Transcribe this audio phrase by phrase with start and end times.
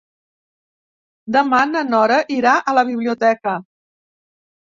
[1.35, 3.55] Demà na Nora irà a la biblioteca.